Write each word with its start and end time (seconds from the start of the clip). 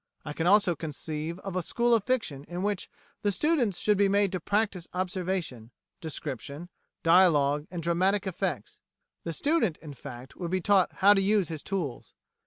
I 0.25 0.33
can 0.33 0.47
also 0.47 0.75
conceive 0.75 1.37
of 1.41 1.55
a 1.55 1.61
School 1.61 1.93
of 1.93 2.03
Fiction 2.05 2.43
in 2.45 2.63
which 2.63 2.89
the 3.21 3.31
students 3.31 3.77
should 3.77 3.99
be 3.99 4.09
made 4.09 4.31
to 4.31 4.39
practise 4.39 4.87
observation, 4.95 5.69
description, 5.99 6.69
dialogue, 7.03 7.67
and 7.69 7.83
dramatic 7.83 8.25
effects. 8.25 8.81
The 9.25 9.31
student, 9.33 9.77
in 9.77 9.93
fact, 9.93 10.35
would 10.35 10.49
be 10.49 10.59
taught 10.59 10.91
how 10.93 11.13
to 11.13 11.21
use 11.21 11.49
his 11.49 11.61
tools." 11.61 12.15